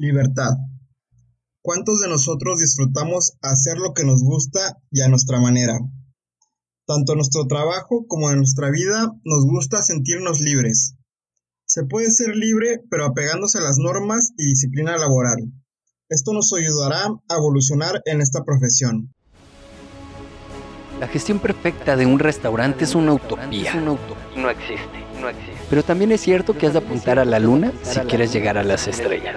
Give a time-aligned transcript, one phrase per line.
[0.00, 0.52] Libertad.
[1.62, 5.78] ¿Cuántos de nosotros disfrutamos hacer lo que nos gusta y a nuestra manera?
[6.86, 10.94] Tanto en nuestro trabajo como en nuestra vida nos gusta sentirnos libres.
[11.66, 15.52] Se puede ser libre pero apegándose a las normas y disciplina laboral.
[16.08, 19.12] Esto nos ayudará a evolucionar en esta profesión.
[20.98, 23.74] La gestión perfecta de un restaurante es una utopía.
[23.74, 23.98] No
[24.48, 25.60] existe, no existe.
[25.68, 28.64] Pero también es cierto que has de apuntar a la luna si quieres llegar a
[28.64, 29.36] las estrellas.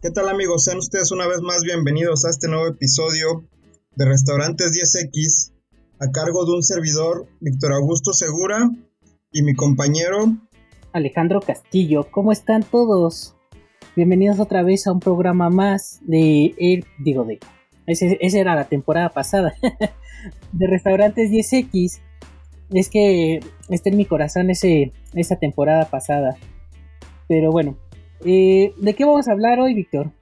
[0.00, 0.62] ¿Qué tal amigos?
[0.62, 3.44] Sean ustedes una vez más bienvenidos a este nuevo episodio
[3.96, 5.52] de Restaurantes 10X
[5.98, 8.70] a cargo de un servidor, Víctor Augusto Segura,
[9.32, 10.36] y mi compañero
[10.92, 12.06] Alejandro Castillo.
[12.12, 13.34] ¿Cómo están todos?
[13.96, 17.40] Bienvenidos otra vez a un programa más de el, digo de
[17.88, 19.54] esa era la temporada pasada
[20.52, 21.98] de Restaurantes 10X.
[22.70, 26.36] Es que está en mi corazón ese, esa temporada pasada.
[27.26, 27.76] Pero bueno,
[28.24, 30.12] eh, ¿de qué vamos a hablar hoy, Víctor?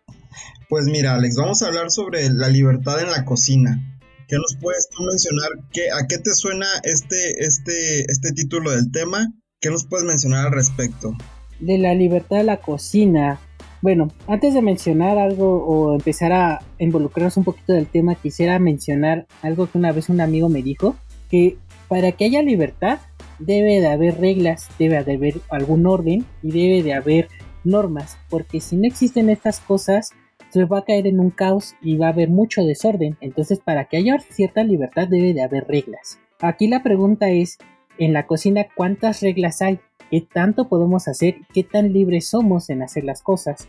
[0.69, 4.01] Pues mira, Alex, vamos a hablar sobre la libertad en la cocina.
[4.29, 5.51] ¿Qué nos puedes tú mencionar?
[5.73, 9.33] ¿Qué, ¿A qué te suena este, este, este título del tema?
[9.61, 11.13] ¿Qué nos puedes mencionar al respecto?
[11.61, 13.39] De la libertad de la cocina.
[13.83, 19.27] Bueno, antes de mencionar algo o empezar a involucrarnos un poquito del tema, quisiera mencionar
[19.43, 20.97] algo que una vez un amigo me dijo,
[21.31, 21.57] que
[21.89, 22.99] para que haya libertad
[23.39, 27.29] debe de haber reglas, debe de haber algún orden y debe de haber
[27.67, 30.11] normas, porque si no existen estas cosas,
[30.51, 33.17] se va a caer en un caos y va a haber mucho desorden.
[33.21, 36.19] Entonces, para que haya cierta libertad debe de haber reglas.
[36.41, 37.59] Aquí la pregunta es,
[37.99, 39.81] en la cocina, ¿cuántas reglas hay?
[40.11, 43.69] qué tanto podemos hacer, qué tan libres somos en hacer las cosas.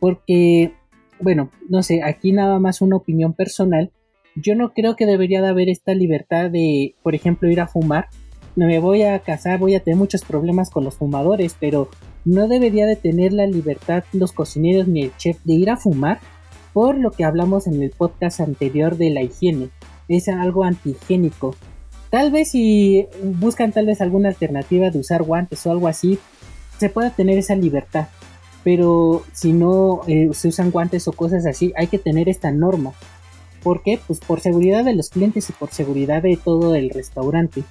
[0.00, 0.72] Porque,
[1.20, 3.90] bueno, no sé, aquí nada más una opinión personal.
[4.36, 8.08] Yo no creo que debería de haber esta libertad de, por ejemplo, ir a fumar.
[8.66, 11.88] Me voy a casar, voy a tener muchos problemas con los fumadores, pero
[12.24, 16.18] no debería de tener la libertad los cocineros ni el chef de ir a fumar
[16.72, 19.68] por lo que hablamos en el podcast anterior de la higiene.
[20.08, 21.54] Es algo antihigiénico.
[22.10, 26.18] Tal vez si buscan tal vez alguna alternativa de usar guantes o algo así,
[26.80, 28.08] se pueda tener esa libertad.
[28.64, 32.92] Pero si no eh, se usan guantes o cosas así, hay que tener esta norma.
[33.62, 34.00] ¿Por qué?
[34.04, 37.62] Pues por seguridad de los clientes y por seguridad de todo el restaurante.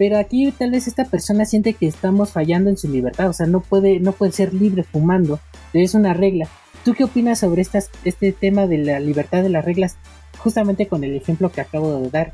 [0.00, 3.44] Pero aquí tal vez esta persona siente que estamos fallando en su libertad, o sea,
[3.44, 5.40] no puede, no puede ser libre fumando.
[5.74, 6.48] Es una regla.
[6.86, 9.96] ¿Tú qué opinas sobre estas, este tema de la libertad de las reglas?
[10.38, 12.32] Justamente con el ejemplo que acabo de dar.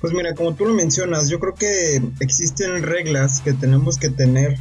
[0.00, 4.56] Pues mira, como tú lo mencionas, yo creo que existen reglas que tenemos que tener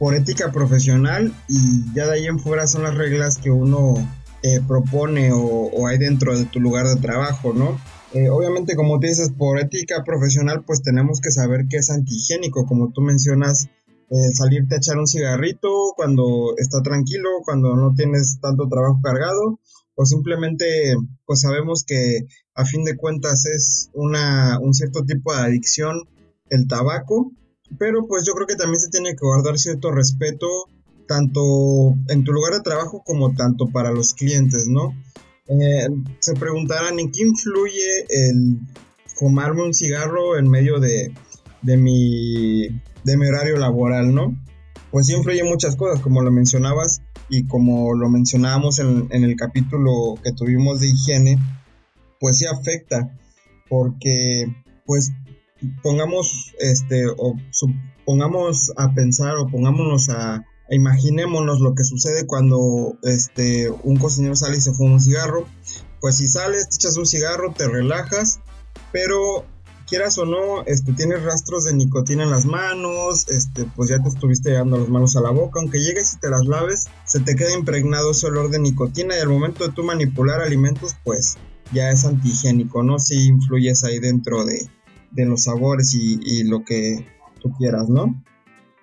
[0.00, 3.94] por ética profesional y ya de ahí en fuera son las reglas que uno
[4.42, 7.80] eh, propone o, hay dentro de tu lugar de trabajo, ¿no?
[8.14, 12.66] Eh, obviamente, como te dices, por ética profesional, pues tenemos que saber que es antihigiénico,
[12.66, 13.68] como tú mencionas,
[14.34, 19.58] salirte a echar un cigarrito cuando está tranquilo, cuando no tienes tanto trabajo cargado,
[19.94, 20.94] o simplemente
[21.26, 26.08] pues sabemos que a fin de cuentas es una, un cierto tipo de adicción
[26.50, 27.32] el tabaco,
[27.78, 30.46] pero pues yo creo que también se tiene que guardar cierto respeto
[31.08, 34.94] tanto en tu lugar de trabajo como tanto para los clientes, ¿no?
[35.48, 35.88] Eh,
[36.20, 38.60] se preguntarán en qué influye el
[39.16, 41.12] fumarme un cigarro en medio de,
[41.62, 42.68] de, mi,
[43.04, 44.36] de mi horario laboral, ¿no?
[44.90, 50.14] Pues sí influye muchas cosas, como lo mencionabas, y como lo mencionábamos en, el capítulo
[50.22, 51.38] que tuvimos de higiene,
[52.20, 53.18] pues sí afecta,
[53.68, 54.54] porque
[54.84, 55.12] pues
[55.82, 57.36] pongamos, este, o
[58.04, 64.56] pongamos a pensar o pongámonos a, imaginémonos lo que sucede cuando este, un cocinero sale
[64.56, 65.46] y se fuma un cigarro,
[66.00, 68.40] pues si sales, te echas un cigarro, te relajas,
[68.92, 69.44] pero
[69.86, 74.08] quieras o no, este, tienes rastros de nicotina en las manos, este, pues ya te
[74.08, 77.36] estuviste llevando las manos a la boca, aunque llegues y te las laves, se te
[77.36, 81.36] queda impregnado ese olor de nicotina y al momento de tú manipular alimentos, pues
[81.72, 82.98] ya es antihigiénico, ¿no?
[82.98, 84.66] Si influyes ahí dentro de,
[85.14, 87.06] los sabores y, lo que
[87.40, 88.24] tú quieras, ¿no?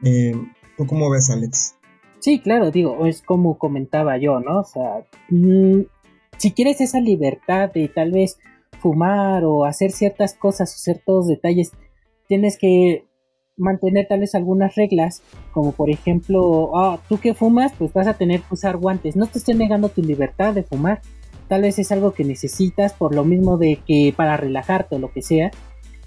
[0.03, 0.35] Eh,
[0.77, 1.78] ¿Tú cómo ves, Alex?
[2.19, 4.59] Sí, claro, digo, es como comentaba yo, ¿no?
[4.59, 5.81] O sea, mm,
[6.37, 8.37] si quieres esa libertad de tal vez
[8.79, 11.71] fumar o hacer ciertas cosas o ciertos detalles,
[12.27, 13.05] tienes que
[13.57, 15.21] mantener tal vez algunas reglas,
[15.53, 19.15] como por ejemplo, ah, tú que fumas, pues vas a tener que usar guantes.
[19.15, 21.01] No te estoy negando tu libertad de fumar.
[21.47, 25.11] Tal vez es algo que necesitas por lo mismo de que para relajarte o lo
[25.11, 25.51] que sea,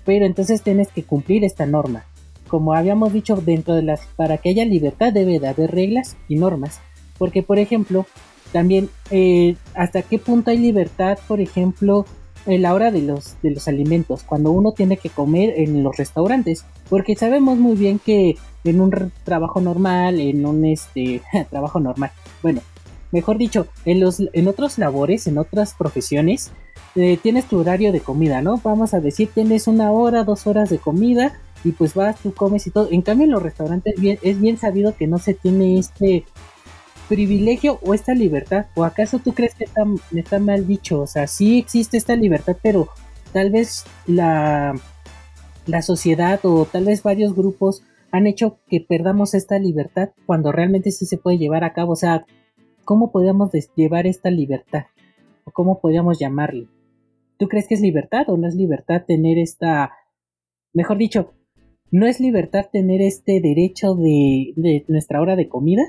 [0.05, 2.05] pero entonces tienes que cumplir esta norma.
[2.53, 6.37] Como habíamos dicho, dentro de las para que haya libertad debe de haber reglas y
[6.37, 6.81] normas,
[7.17, 8.05] porque por ejemplo,
[8.53, 12.05] también eh, hasta qué punto hay libertad, por ejemplo,
[12.45, 15.97] en la hora de los, de los alimentos, cuando uno tiene que comer en los
[15.97, 22.11] restaurantes, porque sabemos muy bien que en un trabajo normal, en un este trabajo normal,
[22.43, 22.61] bueno,
[23.13, 26.53] mejor dicho, en los en otros labores, en otras profesiones,
[26.97, 28.61] eh, tienes tu horario de comida, ¿no?
[28.63, 31.33] Vamos a decir, tienes una hora, dos horas de comida
[31.65, 32.89] y pues vas, tú comes y todo.
[32.91, 36.25] En cambio, en los restaurantes es bien sabido que no se tiene este
[37.13, 38.67] privilegio o esta libertad?
[38.75, 39.65] ¿O acaso tú crees que
[40.11, 41.03] está, mal dicho?
[41.03, 42.89] O sea, sí existe esta libertad, pero
[43.35, 44.75] tal vez la,
[45.67, 50.91] la sociedad o tal vez varios grupos han hecho que perdamos esta libertad cuando realmente
[50.91, 51.93] sí se puede llevar a cabo.
[51.93, 52.25] O sea,
[52.85, 54.85] ¿cómo podríamos llevar esta libertad?
[55.45, 56.69] ¿O cómo podríamos llamarle?
[57.39, 59.93] ¿Tú crees que es libertad o no es libertad tener esta,
[60.73, 61.35] mejor dicho,
[61.93, 65.83] no es libertad tener este derecho de, nuestra hora de comida?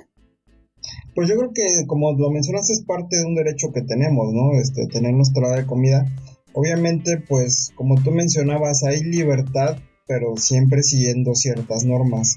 [1.15, 4.51] Pues yo creo que, como lo mencionas, es parte de un derecho que tenemos, ¿no?
[4.59, 6.05] Este, tener nuestra hora de comida.
[6.53, 12.35] Obviamente, pues, como tú mencionabas, hay libertad, pero siempre siguiendo ciertas normas,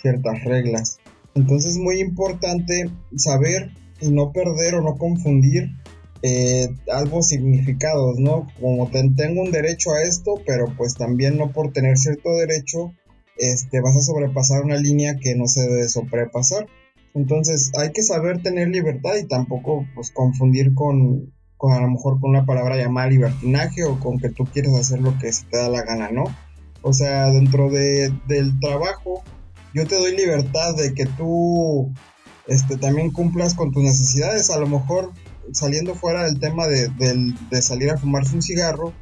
[0.00, 0.98] ciertas reglas.
[1.34, 5.70] Entonces es muy importante saber y no perder o no confundir
[6.22, 8.46] eh, algo significados, ¿no?
[8.58, 12.92] Como tengo un derecho a esto, pero pues también no por tener cierto derecho,
[13.42, 16.66] este, vas a sobrepasar una línea que no se debe sobrepasar.
[17.12, 22.30] Entonces hay que saber tener libertad y tampoco pues confundir con, a lo mejor con
[22.30, 25.68] una palabra llamada libertinaje o con que tú quieres hacer lo que se te da
[25.68, 26.24] la gana, ¿no?
[26.82, 29.24] O sea, dentro de, del trabajo
[29.74, 31.92] yo te doy libertad de que tú
[32.46, 35.10] este, también cumplas con tus necesidades, a lo mejor
[35.52, 36.88] saliendo fuera del tema de,
[37.50, 38.92] de salir a fumarse un cigarro,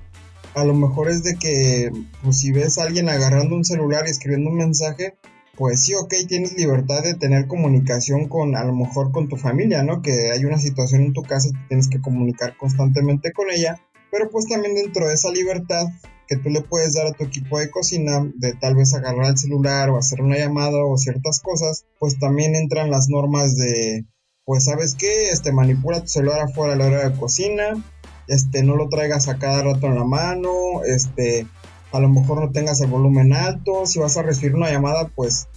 [0.55, 1.91] a lo mejor es de que
[2.23, 5.15] pues, si ves a alguien agarrando un celular y escribiendo un mensaje,
[5.57, 9.83] pues sí, ok, tienes libertad de tener comunicación con, a lo mejor con tu familia,
[9.83, 10.01] ¿no?
[10.03, 13.81] Que hay una situación en tu casa y tienes que comunicar constantemente con ella,
[14.11, 15.87] pero pues también dentro de esa libertad
[16.27, 19.37] que tú le puedes dar a tu equipo de cocina, de tal vez agarrar el
[19.39, 24.07] celular o hacer una llamada o ciertas cosas, pues también entran las normas de,
[24.45, 27.85] pues sabes qué, este, manipula tu celular afuera a la hora de cocina,
[28.31, 30.51] este, no lo traigas a cada rato en la mano,
[30.87, 31.47] este,
[31.93, 35.49] a lo mejor no tengas el volumen alto, si vas a recibir una llamada, pues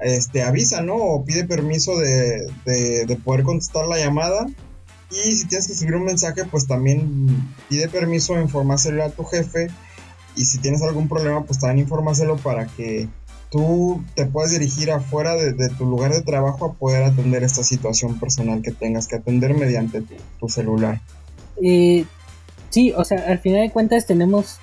[0.00, 0.96] este, avisa, ¿no?
[0.96, 4.46] O pide permiso de, de, poder contestar la llamada.
[5.10, 7.28] Y si tienes que escribir un mensaje, pues también
[7.68, 9.68] pide permiso, informárselo a tu jefe.
[10.34, 13.08] Y si tienes algún problema, pues también informárselo para que
[13.50, 18.18] tú te puedas dirigir afuera de, tu lugar de trabajo a poder atender esta situación
[18.18, 20.02] personal que tengas que atender mediante
[20.40, 21.00] tu, celular.
[21.62, 22.04] Eh,
[22.70, 24.58] sí, o sea, al final de cuentas tenemos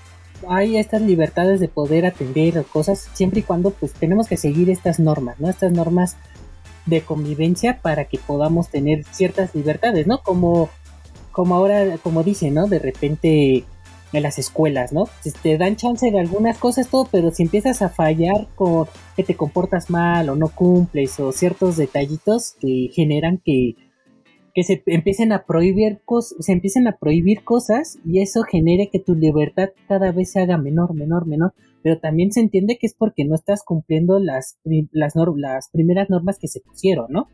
[0.47, 4.99] hay estas libertades de poder atender cosas siempre y cuando pues tenemos que seguir estas
[4.99, 5.49] normas, ¿no?
[5.49, 6.17] Estas normas
[6.85, 10.23] de convivencia para que podamos tener ciertas libertades, ¿no?
[10.23, 10.69] Como,
[11.31, 12.67] como ahora, como dicen, ¿no?
[12.67, 13.65] De repente
[14.13, 15.07] en las escuelas, ¿no?
[15.41, 19.35] Te dan chance de algunas cosas, todo, pero si empiezas a fallar con que te
[19.35, 23.75] comportas mal o no cumples o ciertos detallitos que generan que
[24.53, 28.99] que se empiecen a prohibir cosas, se empiecen a prohibir cosas y eso genere que
[28.99, 32.94] tu libertad cada vez se haga menor, menor, menor, pero también se entiende que es
[32.94, 34.57] porque no estás cumpliendo las,
[34.92, 37.28] las, las primeras normas que se pusieron, ¿no?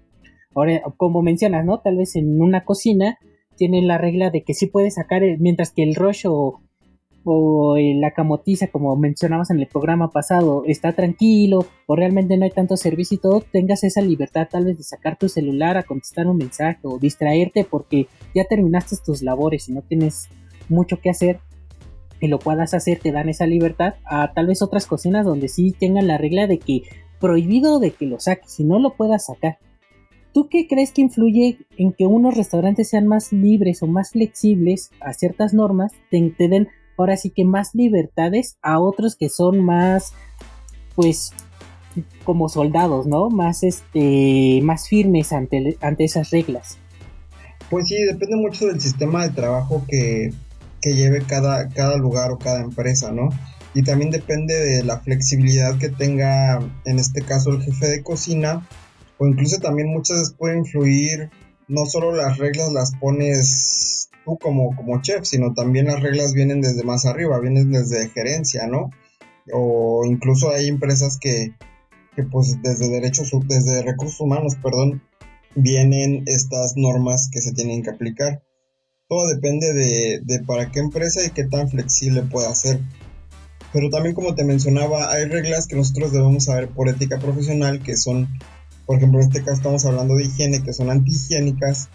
[0.56, 1.82] Ahora, como mencionas, ¿no?
[1.82, 3.18] Tal vez en una cocina
[3.56, 6.62] tienen la regla de que sí puedes sacar, mientras que el rush o,
[7.30, 12.52] o la camotiza, como mencionabas en el programa pasado, está tranquilo o realmente no hay
[12.52, 16.28] tanto servicio y todo, tengas esa libertad tal vez de sacar tu celular a contestar
[16.28, 20.30] un mensaje o distraerte porque ya terminaste tus labores y no tienes
[20.70, 21.40] mucho que hacer
[22.20, 25.76] y lo puedas hacer, te dan esa libertad a tal vez otras cocinas donde sí
[25.78, 26.84] tengan la regla de que
[27.20, 29.58] prohibido de que lo saques y no lo puedas sacar.
[30.34, 34.92] ¿Tú qué crees que influye en que unos restaurantes sean más libres o más flexibles
[35.00, 39.64] a ciertas normas, te, te den ahora sí que más libertades a otros que son
[39.64, 40.14] más,
[40.96, 41.32] pues,
[42.24, 43.30] como soldados, ¿no?
[43.30, 46.78] Más, este, más firmes ante, ante esas reglas.
[47.70, 50.32] Pues sí, depende mucho del sistema de trabajo que,
[50.82, 53.30] que lleve cada, cada lugar o cada empresa, ¿no?
[53.74, 58.68] Y también depende de la flexibilidad que tenga, en este caso, el jefe de cocina,
[59.18, 61.30] o incluso también muchas veces puede influir,
[61.68, 63.67] no solo las reglas las pones
[64.28, 68.68] tú como, como chef, sino también las reglas vienen desde más arriba, vienen desde gerencia,
[68.68, 68.92] ¿no?
[69.54, 71.54] O incluso hay empresas que,
[72.14, 75.02] que pues desde derechos, desde recursos humanos, perdón,
[75.56, 78.44] vienen estas normas que se tienen que aplicar.
[79.08, 82.82] Todo depende de, de para qué empresa y qué tan flexible pueda ser.
[83.72, 87.96] Pero también como te mencionaba, hay reglas que nosotros debemos saber por ética profesional que
[87.96, 88.28] son,
[88.86, 91.90] por ejemplo, en este caso estamos hablando de higiene, que son antihigiénicas,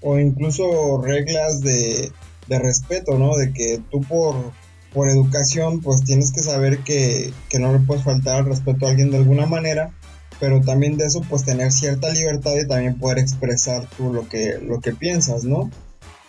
[0.00, 2.12] o incluso reglas de,
[2.48, 3.36] de respeto, ¿no?
[3.36, 4.52] De que tú por,
[4.92, 8.90] por educación pues tienes que saber que, que no le puedes faltar al respeto a
[8.90, 9.92] alguien de alguna manera,
[10.40, 14.58] pero también de eso pues tener cierta libertad y también poder expresar tú lo que,
[14.62, 15.70] lo que piensas, ¿no?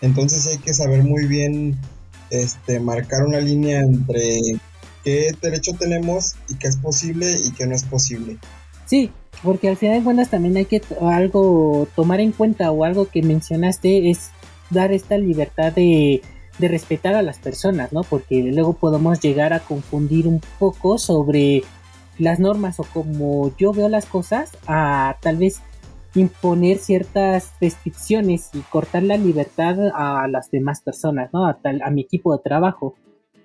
[0.01, 1.77] Entonces hay que saber muy bien
[2.29, 4.39] este, marcar una línea entre
[5.03, 8.37] qué derecho tenemos y qué es posible y qué no es posible.
[8.85, 9.11] Sí,
[9.43, 13.21] porque al final de cuentas también hay que algo tomar en cuenta o algo que
[13.21, 14.31] mencionaste es
[14.69, 16.21] dar esta libertad de,
[16.59, 18.03] respetar a las personas, ¿no?
[18.03, 21.63] Porque luego podemos llegar a confundir un poco sobre
[22.17, 25.61] las normas o como yo veo las cosas a tal vez
[26.15, 31.47] imponer ciertas restricciones y cortar la libertad a las demás personas, ¿no?
[31.47, 32.95] A, tal, a mi equipo de trabajo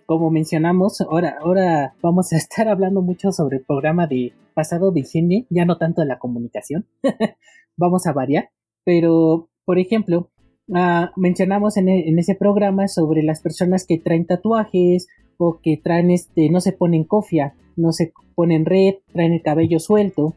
[0.07, 5.01] como mencionamos, ahora, ahora vamos a estar hablando mucho sobre el programa de pasado de
[5.01, 6.87] higiene, ya no tanto de la comunicación.
[7.77, 8.51] vamos a variar,
[8.85, 10.31] pero por ejemplo,
[10.69, 15.09] uh, mencionamos en, e, en, ese programa sobre las personas que traen tatuajes
[15.39, 19.81] o que traen este, no se ponen cofia, no se ponen red, traen el cabello
[19.81, 20.35] suelto.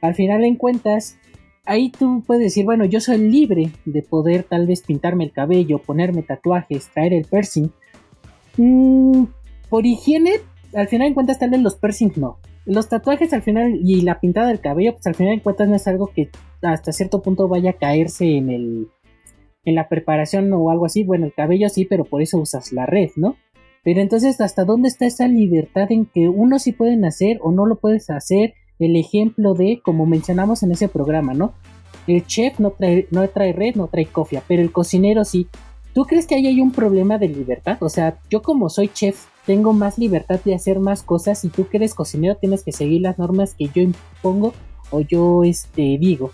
[0.00, 1.18] Al final en cuentas,
[1.64, 5.78] ahí tú puedes decir, bueno, yo soy libre de poder tal vez pintarme el cabello,
[5.78, 7.70] ponerme tatuajes, traer el piercing,
[8.56, 9.24] Mm,
[9.68, 10.32] por higiene,
[10.74, 12.38] al final en cuentas, tal vez los piercings no.
[12.66, 15.76] Los tatuajes al final y la pintada del cabello, pues al final en cuentas no
[15.76, 16.30] es algo que
[16.62, 18.88] hasta cierto punto vaya a caerse en el
[19.64, 21.04] en la preparación o algo así.
[21.04, 23.36] Bueno, el cabello sí, pero por eso usas la red, ¿no?
[23.82, 27.66] Pero entonces, ¿hasta dónde está esa libertad en que uno sí pueden hacer o no
[27.66, 28.54] lo puedes hacer?
[28.78, 31.54] El ejemplo de, como mencionamos en ese programa, ¿no?
[32.06, 35.48] El chef no trae, no trae red, no trae cofia, pero el cocinero sí.
[35.94, 37.78] ¿Tú crees que ahí hay un problema de libertad?
[37.80, 41.68] O sea, yo como soy chef, tengo más libertad de hacer más cosas y tú
[41.68, 44.54] que eres cocinero tienes que seguir las normas que yo impongo
[44.90, 46.30] o yo este, digo.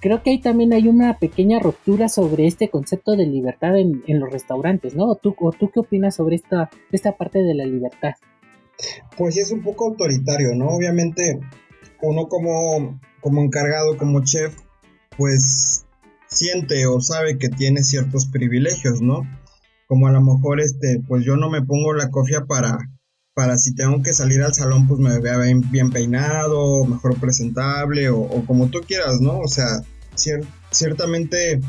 [0.00, 4.30] Creo que ahí también hay una pequeña ruptura sobre este concepto de libertad en, los
[4.30, 5.06] restaurantes, ¿no?
[5.06, 8.12] ¿O tú, ¿O tú qué opinas sobre esta, esta parte de la libertad?
[9.16, 10.68] Pues es un poco autoritario, ¿no?
[10.68, 11.40] Obviamente,
[12.00, 14.56] uno como, como encargado, como chef,
[15.16, 15.87] pues
[16.28, 19.22] siente o sabe que tiene ciertos privilegios, ¿no?
[19.86, 22.78] Como a lo mejor, este, pues yo no me pongo la cofia para,
[23.34, 28.44] para si tengo que salir al salón, pues me vea bien, peinado, mejor presentable, o,
[28.46, 29.38] como tú quieras, ¿no?
[29.38, 29.80] O sea,
[30.70, 31.60] ciertamente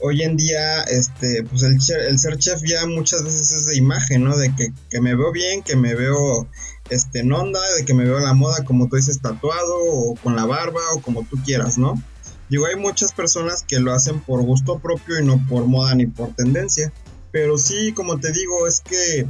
[0.00, 1.78] hoy en día, este, pues el,
[2.08, 4.36] el, ser chef ya muchas veces es de imagen, ¿no?
[4.36, 6.48] De que, que, me veo bien, que me veo
[6.90, 10.34] este, en onda, de que me veo la moda, como tú dices, tatuado, o con
[10.34, 12.02] la barba, o como tú quieras, ¿no?
[12.52, 16.04] Digo, hay muchas personas que lo hacen por gusto propio y no por moda ni
[16.04, 16.92] por tendencia.
[17.30, 19.26] Pero sí, como te digo, es que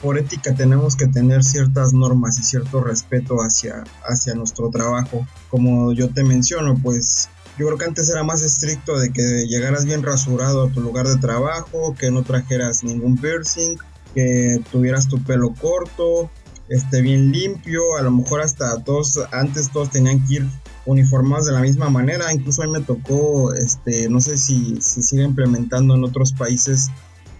[0.00, 5.26] por ética tenemos que tener ciertas normas y cierto respeto hacia, hacia nuestro trabajo.
[5.50, 9.84] Como yo te menciono, pues yo creo que antes era más estricto de que llegaras
[9.84, 13.76] bien rasurado a tu lugar de trabajo, que no trajeras ningún piercing,
[14.14, 16.30] que tuvieras tu pelo corto,
[16.70, 20.46] esté bien limpio, a lo mejor hasta todos, antes todos tenían que ir
[20.86, 22.32] uniformados de la misma manera.
[22.32, 26.90] Incluso a mí me tocó, este, no sé si se sigue implementando en otros países,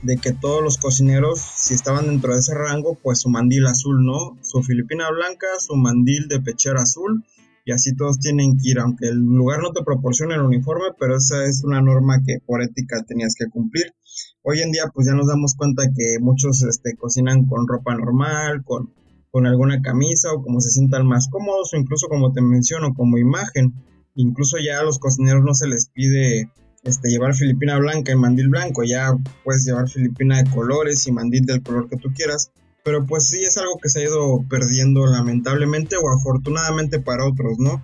[0.03, 4.05] de que todos los cocineros, si estaban dentro de ese rango, pues su mandil azul,
[4.05, 4.37] ¿no?
[4.43, 7.25] Su filipina blanca, su mandil de pechera azul,
[7.65, 11.17] y así todos tienen que ir, aunque el lugar no te proporcione el uniforme, pero
[11.17, 13.95] esa es una norma que por ética tenías que cumplir.
[14.43, 18.65] Hoy en día, pues ya nos damos cuenta que muchos este, cocinan con ropa normal,
[18.65, 18.93] con
[19.33, 23.19] con alguna camisa o como se sientan más cómodos o incluso como te menciono como
[23.19, 23.73] imagen.
[24.15, 26.51] Incluso ya a los cocineros no se les pide
[26.85, 31.47] este, llevar filipina blanca y mandil blanco, ya puedes llevar filipina de colores y mandil
[31.47, 32.53] del color que tú quieras.
[32.85, 37.59] Pero pues sí es algo que se ha ido perdiendo lamentablemente o afortunadamente para otros,
[37.59, 37.83] ¿no?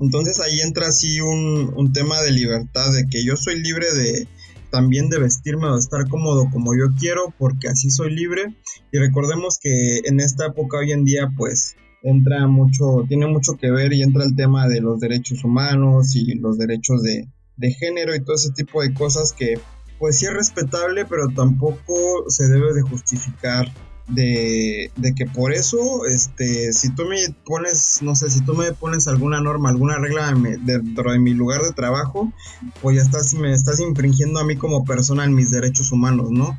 [0.00, 4.26] Entonces ahí entra así un, un tema de libertad, de que yo soy libre de,
[4.72, 8.56] también de vestirme o de estar cómodo como yo quiero, porque así soy libre.
[8.90, 13.70] Y recordemos que en esta época hoy en día, pues entra mucho, tiene mucho que
[13.70, 18.16] ver y entra el tema de los derechos humanos y los derechos de, de género
[18.16, 19.60] y todo ese tipo de cosas que
[20.00, 23.70] pues sí es respetable, pero tampoco se debe de justificar
[24.08, 29.08] de, que por eso, este, si tú me pones, no sé, si tú me pones
[29.08, 32.32] alguna norma, alguna regla dentro de mi lugar de trabajo,
[32.80, 36.58] pues ya estás, me estás infringiendo a mí como persona en mis derechos humanos, ¿no?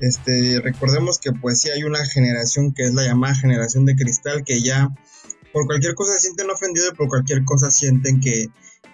[0.00, 4.44] Este, recordemos que pues sí hay una generación que es la llamada generación de cristal
[4.44, 4.88] que ya
[5.52, 8.46] por cualquier cosa se sienten ofendidos y por cualquier cosa sienten que,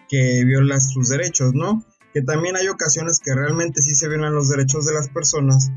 [0.08, 1.84] que violas sus derechos, ¿no?
[2.12, 5.70] Que también hay ocasiones que realmente sí se violan los derechos de las personas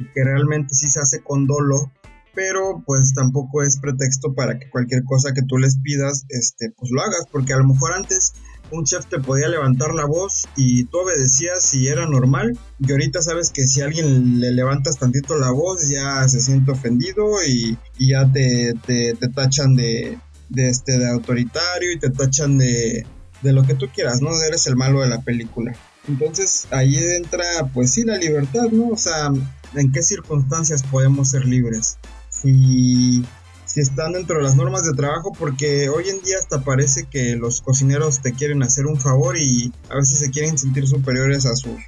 [0.00, 1.92] y que realmente sí se hace con dolo,
[2.34, 6.90] pero pues tampoco es pretexto para que cualquier cosa que tú les pidas, este, pues
[6.90, 8.32] lo hagas, porque a lo mejor antes
[8.70, 12.58] un chef te podía levantar la voz y tú obedecías si era normal.
[12.78, 17.24] Y ahorita sabes que si alguien le levantas tantito la voz ya se siente ofendido
[17.46, 23.06] y, ya te, te, tachan de, de, este, de autoritario y te tachan de,
[23.42, 24.30] de lo que tú quieras, ¿no?
[24.42, 25.74] Eres el malo de la película.
[26.08, 28.88] Entonces ahí entra, pues sí, la libertad, ¿no?
[28.88, 29.30] O sea,
[29.74, 31.98] ¿en qué circunstancias podemos ser libres?
[32.28, 33.24] Si
[33.72, 37.36] si están dentro de las normas de trabajo, porque hoy en día hasta parece que
[37.36, 41.54] los cocineros te quieren hacer un favor y a veces se quieren sentir superiores a
[41.54, 41.78] sus,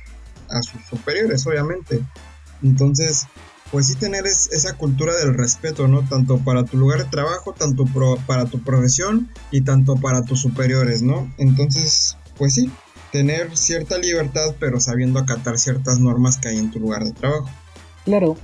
[0.49, 2.01] a sus superiores, obviamente.
[2.63, 3.27] Entonces,
[3.73, 6.09] pues sí tener esa cultura del respeto, ¿no?
[6.09, 7.85] Tanto para tu lugar de trabajo, tanto
[8.29, 11.35] para tu profesión y tanto para tus superiores, ¿no?
[11.37, 12.71] Entonces, pues sí,
[13.13, 17.49] tener cierta libertad, pero sabiendo acatar ciertas normas que hay en tu lugar de trabajo.
[18.05, 18.37] Claro,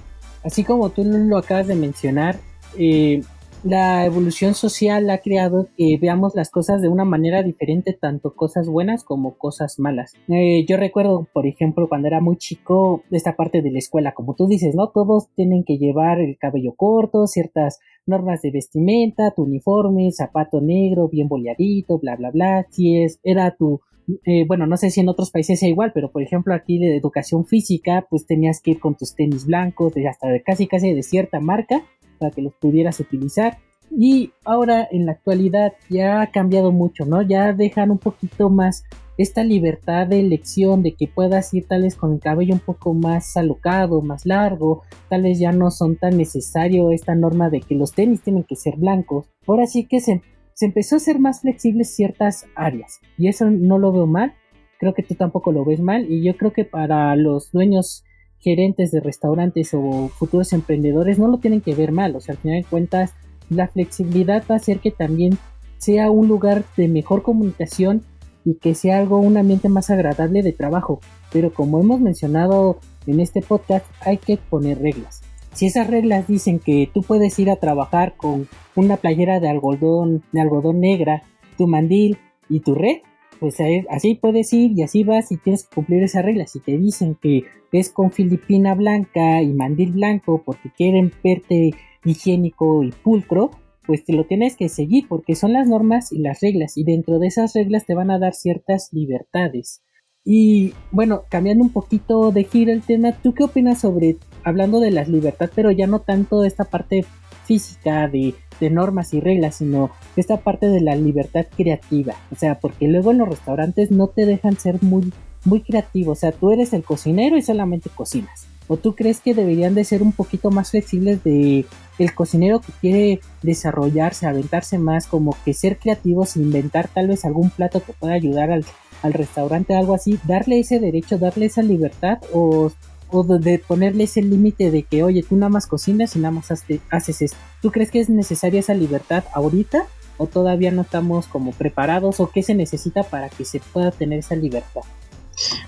[0.45, 2.39] así como tú lo acabas de mencionar,
[2.79, 3.23] eh,
[3.65, 8.69] la evolución social ha creado que veamos las cosas de una manera diferente, tanto cosas
[8.69, 10.15] buenas como cosas malas.
[10.29, 14.35] Eh, yo recuerdo, por ejemplo, cuando era muy chico, esta parte de la escuela, como
[14.35, 14.91] tú dices, ¿no?
[14.91, 21.09] Todos tienen que llevar el cabello corto, ciertas normas de vestimenta, tu uniforme, zapato negro,
[21.09, 22.67] bien boleadito, bla, bla, bla.
[22.71, 23.81] Si es, era tu
[24.25, 26.97] eh, bueno, no sé si en otros países sea igual, pero por ejemplo aquí de
[26.97, 30.93] educación física, pues tenías que ir con tus tenis blancos, de hasta de casi casi
[30.93, 31.83] de cierta marca,
[32.19, 33.59] para que los pudieras utilizar.
[33.91, 37.23] Y ahora en la actualidad ya ha cambiado mucho, ¿no?
[37.23, 38.85] Ya dejan un poquito más
[39.17, 43.37] esta libertad de elección de que puedas ir tal con el cabello un poco más
[43.37, 47.93] alocado, más largo, tal vez ya no son tan necesario esta norma de que los
[47.93, 49.27] tenis tienen que ser blancos.
[49.47, 50.23] Ahora sí que se,
[50.59, 54.35] se empezó a ser más flexibles ciertas áreas y eso no lo veo mal,
[54.81, 58.03] creo que tú tampoco lo ves mal y yo creo que para los dueños
[58.41, 62.41] gerentes de restaurantes o futuros emprendedores no lo tienen que ver mal, o sea, al
[62.41, 63.15] final de cuentas
[63.49, 65.39] la flexibilidad va a hacer que también
[65.77, 68.03] sea un lugar de mejor comunicación
[68.45, 71.01] y que sea algo, un ambiente más agradable de trabajo.
[71.33, 75.21] Pero como hemos mencionado en este podcast, hay que poner reglas.
[75.59, 80.23] Si esas reglas dicen que tú puedes ir a trabajar con una playera de algodón,
[80.31, 81.25] de algodón negra,
[81.57, 82.17] tu mandil
[82.49, 82.99] y tu red,
[83.41, 83.57] pues
[83.91, 86.47] así puedes ir y así vas y tienes que cumplir esa regla.
[86.47, 87.43] Si te dicen que
[87.73, 91.73] es con filipina blanca y mandil blanco porque quieren verte
[92.05, 93.51] higiénico y pulcro,
[93.85, 97.19] pues te lo tienes que seguir porque son las normas y las reglas y dentro
[97.19, 99.83] de esas reglas te van a dar ciertas libertades.
[100.31, 104.91] Y bueno, cambiando un poquito de giro el tema, ¿tú qué opinas sobre, hablando de
[104.91, 107.07] las libertades, pero ya no tanto esta parte
[107.47, 112.15] física de de normas y reglas, sino esta parte de la libertad creativa.
[112.31, 115.13] O sea, porque luego en los restaurantes no te dejan ser muy,
[115.45, 116.13] muy creativo.
[116.13, 118.47] O sea, tú eres el cocinero y solamente cocinas.
[118.67, 121.65] ¿O tú crees que deberían de ser un poquito más flexibles de
[121.99, 127.49] el cocinero que quiere desarrollarse, aventarse más, como que ser creativos, inventar tal vez algún
[127.49, 128.67] plato que pueda ayudar al,
[129.03, 132.73] al restaurante, algo así, darle ese derecho, darle esa libertad o
[133.11, 136.51] o de ponerle ese límite de que, oye, tú nada más cocinas y nada más
[136.51, 137.37] haces esto.
[137.63, 139.87] ¿Tú crees que es necesaria esa libertad ahorita
[140.19, 144.19] o todavía no estamos como preparados o qué se necesita para que se pueda tener
[144.19, 144.83] esa libertad?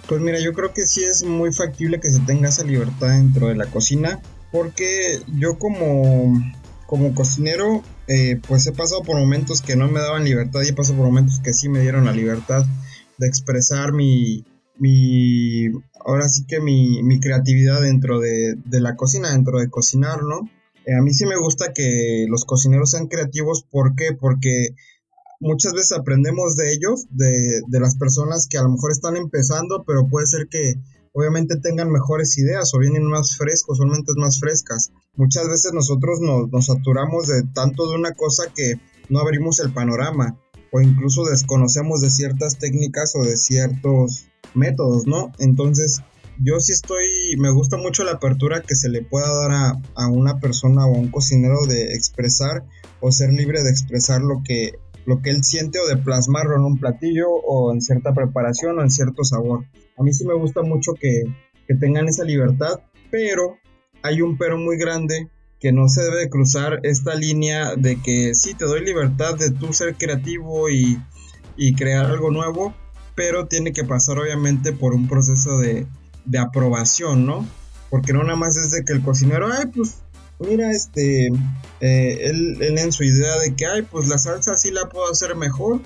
[0.09, 3.49] Pues mira, yo creo que sí es muy factible que se tenga esa libertad dentro
[3.49, 6.35] de la cocina porque yo como,
[6.87, 10.73] como cocinero eh, pues he pasado por momentos que no me daban libertad y he
[10.73, 12.67] pasado por momentos que sí me dieron la libertad
[13.21, 14.45] de expresar mi,
[14.79, 15.67] mi,
[16.05, 20.51] ahora sí que mi, mi creatividad dentro de, de, la cocina, dentro de cocinar, ¿no?
[20.87, 24.15] Eh, a mí sí me gusta que los cocineros sean creativos, ¿por qué?
[24.19, 24.71] Porque
[25.39, 29.85] muchas veces aprendemos de ellos, de, de las personas que a lo mejor están empezando,
[29.87, 30.77] pero puede ser que
[31.13, 34.93] obviamente tengan mejores ideas o vienen más frescos o mentes más frescas.
[35.15, 38.81] Muchas veces nosotros nos, nos saturamos de tanto de una cosa que
[39.11, 40.39] no abrimos el panorama
[40.73, 45.33] o incluso desconocemos de ciertas técnicas o de ciertos métodos, ¿no?
[45.39, 46.03] Entonces,
[46.43, 50.09] yo sí estoy, me gusta mucho la apertura que se le pueda dar a, a,
[50.09, 52.65] una persona o a un cocinero de expresar
[53.01, 54.73] o ser libre de expresar lo que,
[55.05, 58.83] lo que él siente o de plasmarlo en un platillo o en cierta preparación o
[58.83, 59.67] en cierto sabor.
[59.99, 61.25] A mí sí me gusta mucho que,
[61.67, 62.81] que tengan esa libertad,
[63.11, 63.57] pero
[64.03, 65.29] hay un pero muy grande
[65.61, 69.73] que no se debe cruzar esta línea de que sí te doy libertad de tú
[69.73, 70.99] ser creativo y,
[71.57, 72.75] y crear algo nuevo,
[73.15, 75.87] pero tiene que pasar obviamente por un proceso de,
[76.25, 77.47] de aprobación, ¿no?
[77.91, 79.99] Porque no nada más es de que el cocinero, ay, pues
[80.39, 81.27] mira, este,
[81.81, 85.11] eh, él, él, en su idea de que, ay, pues la salsa sí la puedo
[85.11, 85.81] hacer mejor,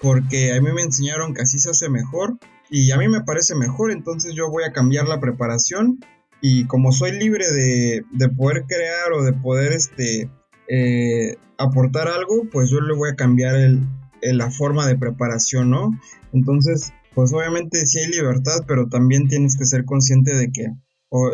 [0.00, 2.38] porque a mí me enseñaron que así se hace mejor,
[2.70, 5.98] y a mí me parece mejor, entonces yo voy a cambiar la preparación,
[6.40, 10.30] y como soy libre de, de poder crear o de poder, este,
[10.68, 13.86] eh, aportar algo, pues yo le voy a cambiar el,
[14.22, 15.90] la forma de preparación, ¿no?
[16.32, 20.66] Entonces, pues obviamente sí hay libertad, pero también tienes que ser consciente de que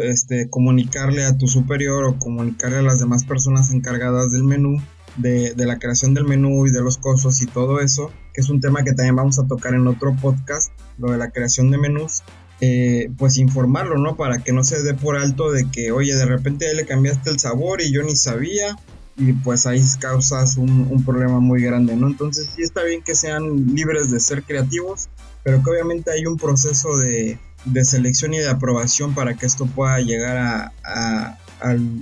[0.02, 4.80] este, comunicarle a tu superior o comunicarle a las demás personas encargadas del menú,
[5.16, 8.60] de, la creación del menú y de los costos y todo eso, que es un
[8.60, 12.22] tema que también vamos a tocar en otro podcast, lo de la creación de menús,
[12.66, 14.16] eh, pues informarlo, ¿no?
[14.16, 17.38] Para que no se dé por alto de que, oye, de repente le cambiaste el
[17.38, 18.77] sabor y yo ni sabía,
[19.16, 22.07] y pues ahí causas un, problema muy grande, ¿no?
[22.07, 25.11] Entonces sí está bien que sean libres de ser creativos,
[25.42, 29.66] pero que obviamente hay un proceso de, de selección y de aprobación para que esto
[29.66, 31.38] pueda llegar a,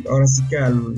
[0.09, 0.95] ahora sí que al,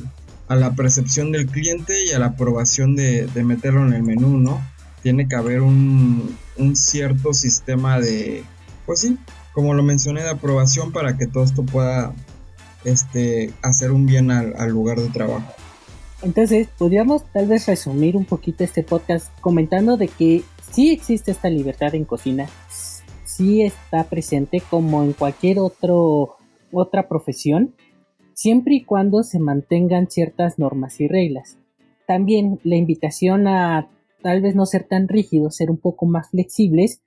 [0.48, 4.38] a la percepción del cliente y a la aprobación de, de, meterlo en el menú,
[4.38, 4.62] ¿no?
[5.02, 8.44] Tiene que haber un, un, cierto sistema de,
[8.86, 9.18] pues sí,
[9.54, 12.12] como lo mencioné, de aprobación para que todo esto pueda
[12.84, 15.52] este, hacer un bien al, lugar de trabajo.
[16.22, 21.50] Entonces, podríamos tal vez resumir un poquito este podcast comentando de que sí existe esta
[21.50, 22.48] libertad en cocina,
[23.24, 26.36] sí está presente como en cualquier otro,
[26.72, 27.74] otra profesión,
[28.32, 31.58] siempre y cuando se mantengan ciertas normas y reglas.
[32.06, 33.88] También la invitación a
[34.22, 37.02] tal vez no ser tan rígidos, ser un poco más flexibles,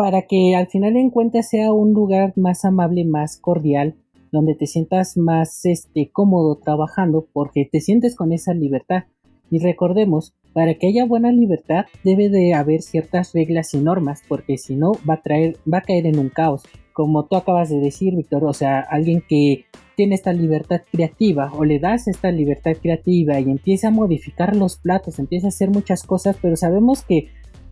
[0.00, 3.96] para que al final en cuentas sea un lugar más amable, más cordial,
[4.32, 9.02] donde te sientas más este, cómodo trabajando porque te sientes con esa libertad.
[9.50, 14.56] Y recordemos para que haya buena libertad debe de haber ciertas reglas y normas, porque
[14.56, 16.62] si no va a traer, va a caer en un caos.
[16.94, 21.66] Como tú acabas de decir, Víctor, o sea, alguien que tiene esta libertad creativa o
[21.66, 26.04] le das esta libertad creativa y empieza a modificar los platos, empieza a hacer muchas
[26.04, 27.28] cosas, pero sabemos que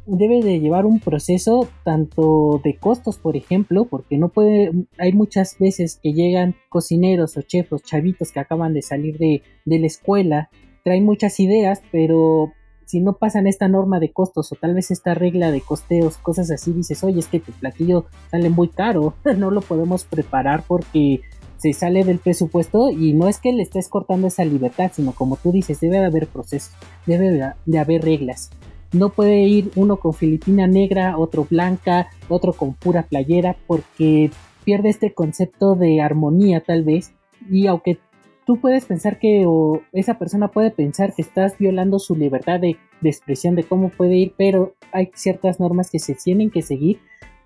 [0.08, 5.56] debe de llevar un proceso tanto de costos, por ejemplo, porque no puede, hay muchas
[5.58, 10.50] veces que llegan cocineros o chefs, chavitos que acaban de salir de, de la escuela,
[10.82, 12.52] traen muchas ideas, pero
[12.86, 16.50] si no pasan esta norma de costos o tal vez esta regla de costeos, cosas
[16.50, 21.20] así, dices, oye, es que tu platillo sale muy caro, no lo podemos preparar porque
[21.58, 25.36] se sale del presupuesto y no es que le estés cortando esa libertad, sino como
[25.36, 26.72] tú dices, debe de haber procesos,
[27.04, 28.50] debe de haber reglas.
[28.92, 34.30] No puede ir uno con filipina negra, otro blanca, otro con pura playera, porque
[34.64, 37.12] pierde este concepto de armonía tal vez.
[37.50, 37.98] Y aunque
[38.48, 42.78] tú puedes pensar que o esa persona puede pensar que estás violando su libertad de,
[43.02, 46.98] expresión de cómo puede ir, pero hay ciertas normas que se tienen que seguir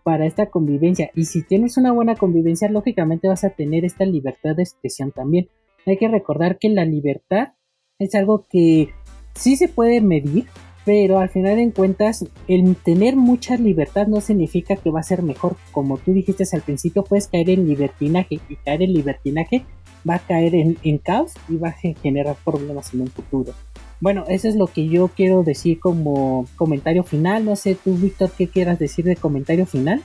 [0.04, 1.10] para esta convivencia.
[1.16, 5.48] Y si tienes una buena convivencia, lógicamente vas a tener esta libertad de expresión también.
[5.86, 7.54] Hay que recordar que la libertad
[7.98, 8.90] es algo que
[9.34, 10.46] sí se puede medir,
[10.84, 15.22] pero al final en cuentas el tener mucha libertad no significa que va a ser
[15.22, 15.56] mejor.
[15.70, 19.64] Como tú dijiste al principio, puedes caer en libertinaje y caer en libertinaje
[20.08, 23.54] va a caer en, caos y va a generar problemas en un futuro.
[24.00, 27.44] Bueno, eso es lo que yo quiero decir como comentario final.
[27.44, 30.02] No sé tú, Víctor, qué quieras decir de comentario final.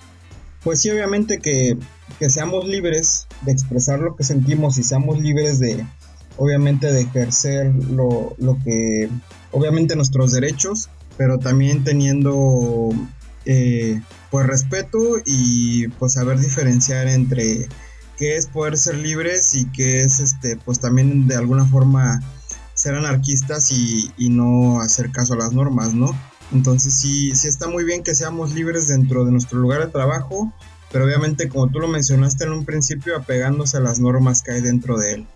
[0.63, 1.77] Pues sí, obviamente que,
[2.19, 5.83] que seamos libres de expresar lo que sentimos y seamos libres de,
[6.37, 9.09] obviamente, de ejercer lo, lo que,
[9.51, 12.89] obviamente, nuestros derechos, pero también teniendo,
[13.45, 17.67] eh, pues, respeto y, pues, saber diferenciar entre
[18.17, 22.21] qué es poder ser libres y qué es este pues también de alguna forma
[22.73, 26.15] ser anarquistas y, no hacer caso a las normas, ¿no?
[26.51, 30.53] Entonces sí, sí está muy bien que seamos libres dentro de nuestro lugar de trabajo,
[30.91, 34.61] pero obviamente como tú lo mencionaste en un principio, apegándose a las normas que hay
[34.61, 35.27] dentro de él.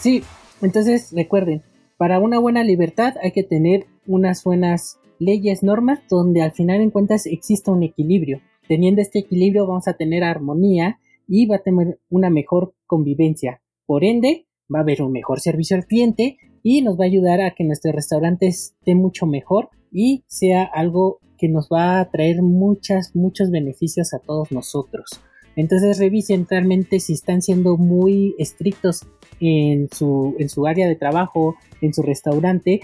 [0.00, 0.24] Sí,
[0.62, 1.62] entonces recuerden,
[1.96, 6.90] para una buena libertad hay que tener unas buenas leyes, normas, donde al final en
[6.90, 8.40] cuentas exista un equilibrio.
[8.68, 13.60] Teniendo este equilibrio vamos a tener armonía y va a tener una mejor convivencia.
[13.86, 17.40] Por ende, va a haber un mejor servicio al cliente y nos va a ayudar
[17.40, 22.42] a que nuestro restaurante esté mucho mejor y sea algo que nos va a traer
[22.42, 25.20] muchas, muchos beneficios a todos nosotros.
[25.58, 29.08] Entonces revisen realmente si están siendo muy estrictos
[29.40, 32.80] en su, en su área de trabajo, en su restaurante,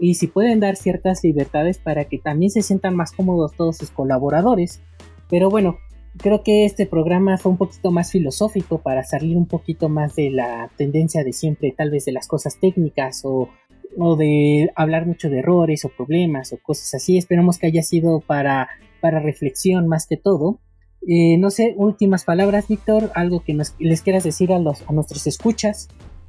[0.00, 3.92] y si pueden dar ciertas libertades para que también se sientan más cómodos todos sus
[3.92, 4.82] colaboradores.
[5.30, 5.78] Pero bueno,
[6.16, 10.30] creo que este programa fue un poquito más filosófico para salir un poquito más de
[10.30, 13.50] la tendencia de siempre, tal vez de las cosas técnicas o,
[14.18, 17.18] de hablar mucho de errores o problemas o cosas así.
[17.18, 18.68] Esperamos que haya sido para,
[19.00, 20.58] para reflexión más que todo.
[21.08, 25.26] Eh, no sé, últimas palabras, Víctor, algo que les quieras decir a, los, a nuestros
[25.26, 25.88] escuchas.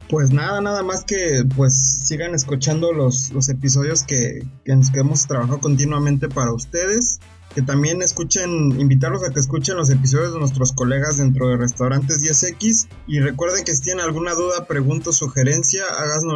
[0.10, 5.28] Pues nada, nada más que pues sigan escuchando los, los episodios que, que, que hemos
[5.28, 7.20] trabajado continuamente para ustedes
[7.58, 12.22] que también escuchen, invitarlos a que escuchen los episodios de nuestros colegas dentro de Restaurantes
[12.22, 15.82] 10X y recuerden que si tienen alguna duda, pregunta o sugerencia,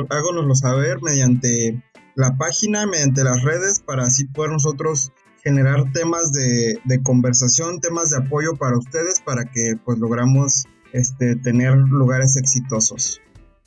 [0.09, 1.79] háganoslo saber mediante
[2.15, 5.11] la página, mediante las redes, para así poder nosotros
[5.43, 11.75] generar temas de, conversación, temas de apoyo para ustedes, para que pues logramos este, tener
[11.75, 13.21] lugares exitosos.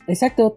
[0.07, 0.55] Exacto,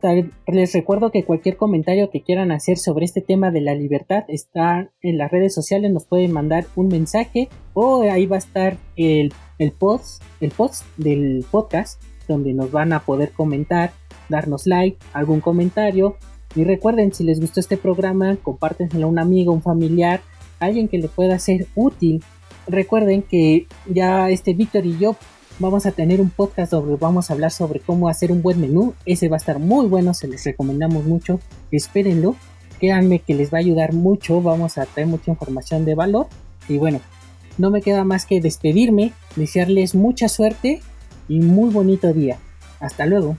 [0.47, 4.91] les recuerdo que cualquier comentario que quieran hacer sobre este tema de la libertad está
[5.01, 9.33] en las redes sociales, nos pueden mandar un mensaje o ahí va a estar el,
[9.57, 13.93] el post, el post del podcast donde nos van a poder comentar,
[14.27, 16.17] darnos like, algún comentario
[16.55, 20.21] y recuerden si les gustó este programa, compártenselo a un amigo, un familiar,
[20.59, 22.23] alguien que le pueda ser útil.
[22.67, 25.15] Recuerden que ya este Víctor y yo
[25.59, 28.93] vamos a tener un podcast donde vamos a hablar sobre cómo hacer un buen menú.
[29.05, 31.39] Ese va a estar muy bueno, se les recomendamos mucho.
[31.71, 32.35] Espérenlo.
[32.79, 34.41] Créanme que les va a ayudar mucho.
[34.41, 36.27] Vamos a traer mucha información de valor.
[36.69, 36.99] Y bueno,
[37.57, 40.81] no me queda más que despedirme, desearles mucha suerte
[41.27, 42.37] y muy bonito día.
[42.79, 43.37] Hasta luego.